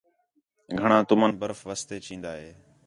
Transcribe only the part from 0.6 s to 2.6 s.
گھݨاں تُمن برف واسطے چین٘دا ہِے